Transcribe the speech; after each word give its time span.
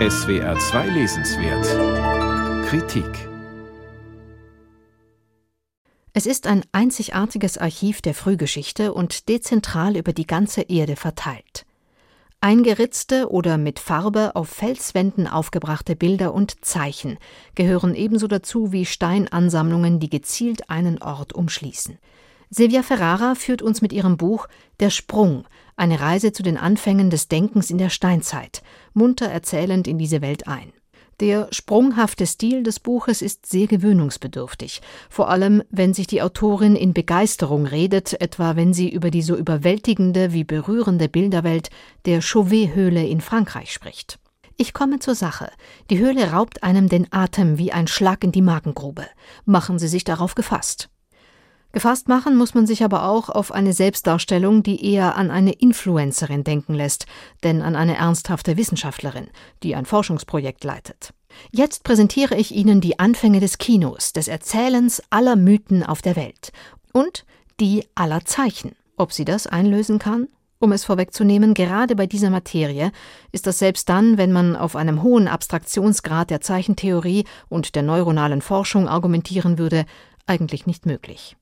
SWR 0.00 0.58
2 0.58 0.88
Lesenswert 0.88 2.66
Kritik 2.66 3.28
Es 6.12 6.26
ist 6.26 6.48
ein 6.48 6.64
einzigartiges 6.72 7.58
Archiv 7.58 8.02
der 8.02 8.14
Frühgeschichte 8.14 8.92
und 8.92 9.28
dezentral 9.28 9.96
über 9.96 10.12
die 10.12 10.26
ganze 10.26 10.62
Erde 10.62 10.96
verteilt. 10.96 11.64
Eingeritzte 12.40 13.30
oder 13.30 13.56
mit 13.56 13.78
Farbe 13.78 14.34
auf 14.34 14.48
Felswänden 14.48 15.28
aufgebrachte 15.28 15.94
Bilder 15.94 16.34
und 16.34 16.64
Zeichen 16.64 17.16
gehören 17.54 17.94
ebenso 17.94 18.26
dazu 18.26 18.72
wie 18.72 18.86
Steinansammlungen, 18.86 20.00
die 20.00 20.10
gezielt 20.10 20.70
einen 20.70 21.00
Ort 21.00 21.34
umschließen. 21.34 22.00
Silvia 22.50 22.82
Ferrara 22.82 23.36
führt 23.36 23.62
uns 23.62 23.80
mit 23.80 23.92
ihrem 23.92 24.16
Buch 24.16 24.48
Der 24.80 24.90
Sprung, 24.90 25.44
eine 25.76 26.00
Reise 26.00 26.32
zu 26.32 26.42
den 26.42 26.56
Anfängen 26.56 27.10
des 27.10 27.28
Denkens 27.28 27.70
in 27.70 27.78
der 27.78 27.90
Steinzeit, 27.90 28.62
munter 28.92 29.26
erzählend 29.26 29.86
in 29.86 29.98
diese 29.98 30.22
Welt 30.22 30.46
ein. 30.46 30.72
Der 31.20 31.46
sprunghafte 31.52 32.26
Stil 32.26 32.64
des 32.64 32.80
Buches 32.80 33.22
ist 33.22 33.46
sehr 33.46 33.68
gewöhnungsbedürftig, 33.68 34.82
vor 35.08 35.30
allem 35.30 35.62
wenn 35.70 35.94
sich 35.94 36.08
die 36.08 36.22
Autorin 36.22 36.74
in 36.74 36.92
Begeisterung 36.92 37.66
redet, 37.66 38.20
etwa 38.20 38.56
wenn 38.56 38.74
sie 38.74 38.88
über 38.88 39.10
die 39.10 39.22
so 39.22 39.36
überwältigende 39.36 40.32
wie 40.32 40.42
berührende 40.42 41.08
Bilderwelt 41.08 41.70
der 42.04 42.20
Chauvet-Höhle 42.20 43.06
in 43.06 43.20
Frankreich 43.20 43.72
spricht. 43.72 44.18
Ich 44.56 44.72
komme 44.72 44.98
zur 45.00 45.14
Sache. 45.14 45.50
Die 45.90 45.98
Höhle 45.98 46.32
raubt 46.32 46.62
einem 46.62 46.88
den 46.88 47.12
Atem 47.12 47.58
wie 47.58 47.72
ein 47.72 47.86
Schlag 47.88 48.22
in 48.22 48.32
die 48.32 48.42
Magengrube. 48.42 49.06
Machen 49.44 49.78
Sie 49.78 49.88
sich 49.88 50.04
darauf 50.04 50.34
gefasst. 50.34 50.90
Gefasst 51.74 52.06
machen 52.06 52.36
muss 52.36 52.54
man 52.54 52.68
sich 52.68 52.84
aber 52.84 53.08
auch 53.08 53.28
auf 53.28 53.50
eine 53.50 53.72
Selbstdarstellung, 53.72 54.62
die 54.62 54.92
eher 54.92 55.16
an 55.16 55.32
eine 55.32 55.50
Influencerin 55.50 56.44
denken 56.44 56.72
lässt, 56.72 57.06
denn 57.42 57.62
an 57.62 57.74
eine 57.74 57.96
ernsthafte 57.96 58.56
Wissenschaftlerin, 58.56 59.26
die 59.64 59.74
ein 59.74 59.84
Forschungsprojekt 59.84 60.62
leitet. 60.62 61.12
Jetzt 61.50 61.82
präsentiere 61.82 62.36
ich 62.36 62.54
Ihnen 62.54 62.80
die 62.80 63.00
Anfänge 63.00 63.40
des 63.40 63.58
Kinos, 63.58 64.12
des 64.12 64.28
Erzählens 64.28 65.02
aller 65.10 65.34
Mythen 65.34 65.82
auf 65.82 66.00
der 66.00 66.14
Welt 66.14 66.52
und 66.92 67.24
die 67.58 67.84
aller 67.96 68.24
Zeichen. 68.24 68.76
Ob 68.96 69.12
sie 69.12 69.24
das 69.24 69.48
einlösen 69.48 69.98
kann? 69.98 70.28
Um 70.60 70.70
es 70.70 70.84
vorwegzunehmen, 70.84 71.54
gerade 71.54 71.96
bei 71.96 72.06
dieser 72.06 72.30
Materie 72.30 72.92
ist 73.32 73.48
das 73.48 73.58
selbst 73.58 73.88
dann, 73.88 74.16
wenn 74.16 74.30
man 74.30 74.54
auf 74.54 74.76
einem 74.76 75.02
hohen 75.02 75.26
Abstraktionsgrad 75.26 76.30
der 76.30 76.40
Zeichentheorie 76.40 77.24
und 77.48 77.74
der 77.74 77.82
neuronalen 77.82 78.42
Forschung 78.42 78.86
argumentieren 78.86 79.58
würde, 79.58 79.86
eigentlich 80.24 80.66
nicht 80.66 80.86
möglich. 80.86 81.36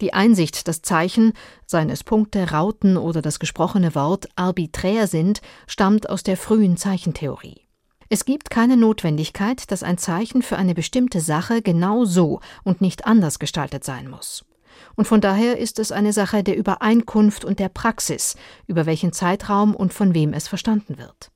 Die 0.00 0.14
Einsicht, 0.14 0.66
dass 0.66 0.82
Zeichen, 0.82 1.34
seien 1.66 1.90
es 1.90 2.04
Punkte, 2.04 2.50
Rauten 2.50 2.96
oder 2.96 3.20
das 3.20 3.38
gesprochene 3.38 3.94
Wort, 3.94 4.28
arbiträr 4.34 5.06
sind, 5.06 5.42
stammt 5.66 6.08
aus 6.08 6.22
der 6.22 6.36
frühen 6.36 6.76
Zeichentheorie. 6.76 7.66
Es 8.08 8.24
gibt 8.24 8.50
keine 8.50 8.76
Notwendigkeit, 8.76 9.70
dass 9.70 9.82
ein 9.82 9.98
Zeichen 9.98 10.42
für 10.42 10.56
eine 10.56 10.74
bestimmte 10.74 11.20
Sache 11.20 11.62
genau 11.62 12.04
so 12.04 12.40
und 12.64 12.80
nicht 12.80 13.06
anders 13.06 13.38
gestaltet 13.38 13.84
sein 13.84 14.08
muss. 14.08 14.44
Und 14.96 15.06
von 15.06 15.20
daher 15.20 15.58
ist 15.58 15.78
es 15.78 15.92
eine 15.92 16.12
Sache 16.12 16.42
der 16.42 16.56
Übereinkunft 16.56 17.44
und 17.44 17.58
der 17.58 17.68
Praxis, 17.68 18.36
über 18.66 18.86
welchen 18.86 19.12
Zeitraum 19.12 19.74
und 19.76 19.92
von 19.92 20.14
wem 20.14 20.32
es 20.32 20.48
verstanden 20.48 20.98
wird. 20.98 21.30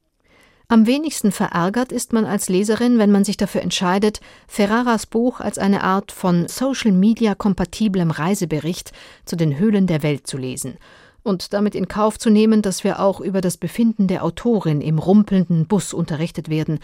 Am 0.68 0.86
wenigsten 0.86 1.30
verärgert 1.30 1.92
ist 1.92 2.12
man 2.12 2.24
als 2.24 2.48
Leserin, 2.48 2.98
wenn 2.98 3.10
man 3.10 3.24
sich 3.24 3.36
dafür 3.36 3.62
entscheidet, 3.62 4.20
Ferraras 4.48 5.06
Buch 5.06 5.40
als 5.40 5.58
eine 5.58 5.84
Art 5.84 6.10
von 6.10 6.48
Social-Media-kompatiblem 6.48 8.10
Reisebericht 8.10 8.92
zu 9.26 9.36
den 9.36 9.58
Höhlen 9.58 9.86
der 9.86 10.02
Welt 10.02 10.26
zu 10.26 10.38
lesen 10.38 10.78
und 11.24 11.52
damit 11.52 11.74
in 11.74 11.88
Kauf 11.88 12.18
zu 12.18 12.30
nehmen, 12.30 12.62
dass 12.62 12.84
wir 12.84 13.00
auch 13.00 13.20
über 13.20 13.40
das 13.40 13.56
Befinden 13.56 14.06
der 14.06 14.22
Autorin 14.22 14.80
im 14.80 14.98
rumpelnden 14.98 15.66
Bus 15.66 15.92
unterrichtet 15.92 16.48
werden 16.48 16.78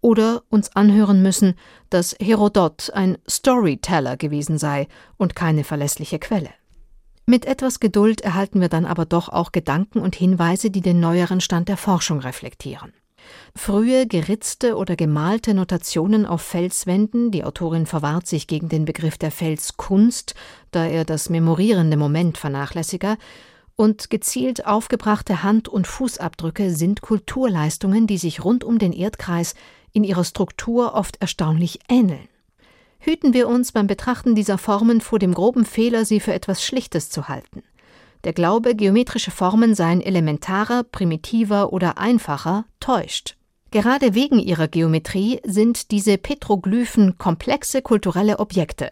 oder 0.00 0.42
uns 0.50 0.76
anhören 0.76 1.22
müssen, 1.22 1.54
dass 1.90 2.14
Herodot 2.20 2.92
ein 2.94 3.18
Storyteller 3.28 4.16
gewesen 4.16 4.58
sei 4.58 4.86
und 5.16 5.34
keine 5.34 5.64
verlässliche 5.64 6.18
Quelle. 6.18 6.50
Mit 7.24 7.44
etwas 7.44 7.80
Geduld 7.80 8.20
erhalten 8.20 8.60
wir 8.60 8.68
dann 8.68 8.84
aber 8.84 9.04
doch 9.04 9.28
auch 9.28 9.50
Gedanken 9.50 9.98
und 9.98 10.14
Hinweise, 10.14 10.70
die 10.70 10.82
den 10.82 11.00
neueren 11.00 11.40
Stand 11.40 11.68
der 11.68 11.76
Forschung 11.76 12.20
reflektieren. 12.20 12.92
Frühe 13.54 14.06
geritzte 14.06 14.76
oder 14.76 14.96
gemalte 14.96 15.54
Notationen 15.54 16.26
auf 16.26 16.42
Felswänden, 16.42 17.30
die 17.30 17.44
Autorin 17.44 17.86
verwahrt 17.86 18.26
sich 18.26 18.46
gegen 18.46 18.68
den 18.68 18.84
Begriff 18.84 19.18
der 19.18 19.30
Felskunst, 19.30 20.34
da 20.70 20.86
er 20.86 21.04
das 21.04 21.30
memorierende 21.30 21.96
Moment 21.96 22.38
vernachlässige, 22.38 23.16
und 23.76 24.08
gezielt 24.08 24.66
aufgebrachte 24.66 25.42
Hand- 25.42 25.68
und 25.68 25.86
Fußabdrücke 25.86 26.70
sind 26.70 27.02
Kulturleistungen, 27.02 28.06
die 28.06 28.18
sich 28.18 28.42
rund 28.42 28.64
um 28.64 28.78
den 28.78 28.92
Erdkreis 28.92 29.54
in 29.92 30.02
ihrer 30.02 30.24
Struktur 30.24 30.94
oft 30.94 31.20
erstaunlich 31.20 31.80
ähneln. 31.88 32.28
Hüten 32.98 33.34
wir 33.34 33.48
uns 33.48 33.72
beim 33.72 33.86
Betrachten 33.86 34.34
dieser 34.34 34.58
Formen 34.58 35.00
vor 35.00 35.18
dem 35.18 35.34
groben 35.34 35.64
Fehler, 35.64 36.04
sie 36.04 36.20
für 36.20 36.32
etwas 36.32 36.64
Schlichtes 36.64 37.10
zu 37.10 37.28
halten. 37.28 37.62
Der 38.26 38.32
Glaube, 38.32 38.74
geometrische 38.74 39.30
Formen 39.30 39.76
seien 39.76 40.00
elementarer, 40.00 40.82
primitiver 40.82 41.72
oder 41.72 41.96
einfacher, 41.96 42.64
täuscht. 42.80 43.36
Gerade 43.70 44.16
wegen 44.16 44.40
ihrer 44.40 44.66
Geometrie 44.66 45.38
sind 45.44 45.92
diese 45.92 46.18
Petroglyphen 46.18 47.18
komplexe 47.18 47.82
kulturelle 47.82 48.40
Objekte, 48.40 48.90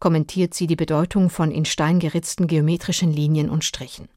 kommentiert 0.00 0.52
sie 0.54 0.66
die 0.66 0.74
Bedeutung 0.74 1.30
von 1.30 1.52
in 1.52 1.64
Stein 1.64 2.00
geritzten 2.00 2.48
geometrischen 2.48 3.12
Linien 3.12 3.50
und 3.50 3.62
Strichen. 3.62 4.08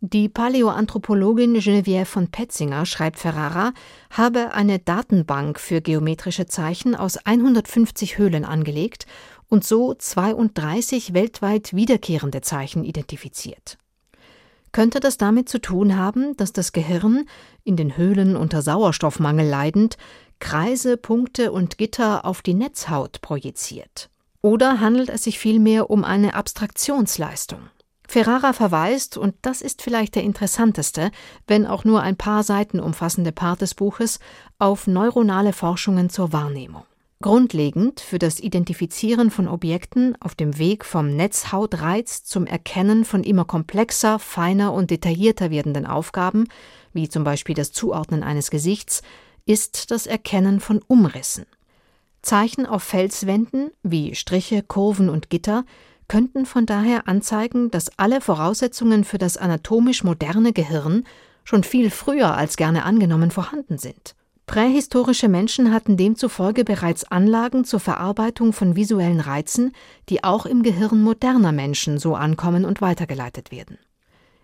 Die 0.00 0.28
Paläoanthropologin 0.28 1.54
Geneviève 1.54 2.04
von 2.06 2.28
Petzinger, 2.28 2.86
schreibt 2.86 3.18
Ferrara, 3.18 3.72
habe 4.10 4.52
eine 4.52 4.78
Datenbank 4.78 5.60
für 5.60 5.80
geometrische 5.80 6.46
Zeichen 6.46 6.96
aus 6.96 7.18
150 7.24 8.18
Höhlen 8.18 8.44
angelegt 8.44 9.06
und 9.48 9.64
so 9.64 9.94
32 9.94 11.14
weltweit 11.14 11.74
wiederkehrende 11.74 12.40
Zeichen 12.40 12.84
identifiziert. 12.84 13.78
Könnte 14.72 15.00
das 15.00 15.16
damit 15.16 15.48
zu 15.48 15.60
tun 15.60 15.96
haben, 15.96 16.36
dass 16.36 16.52
das 16.52 16.72
Gehirn, 16.72 17.26
in 17.64 17.76
den 17.76 17.96
Höhlen 17.96 18.36
unter 18.36 18.60
Sauerstoffmangel 18.60 19.48
leidend, 19.48 19.96
Kreise, 20.38 20.96
Punkte 20.96 21.50
und 21.50 21.78
Gitter 21.78 22.24
auf 22.24 22.42
die 22.42 22.54
Netzhaut 22.54 23.22
projiziert? 23.22 24.10
Oder 24.42 24.80
handelt 24.80 25.08
es 25.08 25.24
sich 25.24 25.38
vielmehr 25.38 25.88
um 25.90 26.04
eine 26.04 26.34
Abstraktionsleistung? 26.34 27.60
Ferrara 28.06 28.52
verweist, 28.52 29.16
und 29.16 29.34
das 29.42 29.62
ist 29.62 29.82
vielleicht 29.82 30.14
der 30.14 30.22
interessanteste, 30.22 31.10
wenn 31.46 31.66
auch 31.66 31.84
nur 31.84 32.02
ein 32.02 32.16
paar 32.16 32.42
Seiten 32.42 32.78
umfassende 32.78 33.32
Part 33.32 33.62
des 33.62 33.74
Buches, 33.74 34.20
auf 34.58 34.86
neuronale 34.86 35.52
Forschungen 35.52 36.10
zur 36.10 36.32
Wahrnehmung. 36.32 36.84
Grundlegend 37.22 38.00
für 38.00 38.18
das 38.18 38.40
Identifizieren 38.40 39.30
von 39.30 39.48
Objekten 39.48 40.16
auf 40.20 40.34
dem 40.34 40.58
Weg 40.58 40.84
vom 40.84 41.16
Netzhautreiz 41.16 42.24
zum 42.24 42.46
Erkennen 42.46 43.06
von 43.06 43.24
immer 43.24 43.46
komplexer, 43.46 44.18
feiner 44.18 44.74
und 44.74 44.90
detaillierter 44.90 45.50
werdenden 45.50 45.86
Aufgaben, 45.86 46.46
wie 46.92 47.08
zum 47.08 47.24
Beispiel 47.24 47.54
das 47.54 47.72
Zuordnen 47.72 48.22
eines 48.22 48.50
Gesichts, 48.50 49.00
ist 49.46 49.90
das 49.90 50.06
Erkennen 50.06 50.60
von 50.60 50.82
Umrissen. 50.86 51.46
Zeichen 52.20 52.66
auf 52.66 52.82
Felswänden 52.82 53.70
wie 53.82 54.14
Striche, 54.14 54.62
Kurven 54.62 55.08
und 55.08 55.30
Gitter 55.30 55.64
könnten 56.08 56.44
von 56.44 56.66
daher 56.66 57.08
anzeigen, 57.08 57.70
dass 57.70 57.98
alle 57.98 58.20
Voraussetzungen 58.20 59.04
für 59.04 59.18
das 59.18 59.38
anatomisch 59.38 60.04
moderne 60.04 60.52
Gehirn 60.52 61.04
schon 61.44 61.64
viel 61.64 61.90
früher 61.90 62.34
als 62.36 62.56
gerne 62.56 62.84
angenommen 62.84 63.30
vorhanden 63.30 63.78
sind. 63.78 64.14
Prähistorische 64.46 65.28
Menschen 65.28 65.72
hatten 65.72 65.96
demzufolge 65.96 66.64
bereits 66.64 67.04
Anlagen 67.04 67.64
zur 67.64 67.80
Verarbeitung 67.80 68.52
von 68.52 68.76
visuellen 68.76 69.18
Reizen, 69.18 69.72
die 70.08 70.22
auch 70.22 70.46
im 70.46 70.62
Gehirn 70.62 71.02
moderner 71.02 71.50
Menschen 71.50 71.98
so 71.98 72.14
ankommen 72.14 72.64
und 72.64 72.80
weitergeleitet 72.80 73.50
werden. 73.50 73.78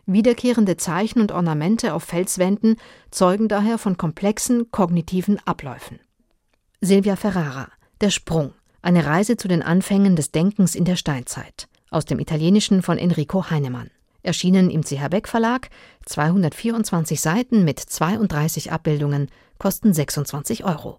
Wiederkehrende 0.06 0.76
Zeichen 0.76 1.20
und 1.20 1.30
Ornamente 1.30 1.94
auf 1.94 2.02
Felswänden 2.02 2.76
zeugen 3.12 3.46
daher 3.46 3.78
von 3.78 3.96
komplexen 3.96 4.72
kognitiven 4.72 5.38
Abläufen. 5.46 6.00
Silvia 6.80 7.14
Ferrara 7.14 7.68
Der 8.00 8.10
Sprung. 8.10 8.52
Eine 8.82 9.06
Reise 9.06 9.36
zu 9.36 9.46
den 9.46 9.62
Anfängen 9.62 10.16
des 10.16 10.32
Denkens 10.32 10.74
in 10.74 10.84
der 10.84 10.96
Steinzeit. 10.96 11.68
Aus 11.90 12.04
dem 12.04 12.18
Italienischen 12.18 12.82
von 12.82 12.98
Enrico 12.98 13.48
Heinemann. 13.50 13.90
Erschienen 14.24 14.70
im 14.70 14.82
CH 14.82 15.08
Beck 15.08 15.28
Verlag, 15.28 15.68
224 16.06 17.20
Seiten 17.20 17.64
mit 17.64 17.78
32 17.78 18.72
Abbildungen, 18.72 19.28
kosten 19.62 19.92
26 19.92 20.60
Euro 20.64 20.90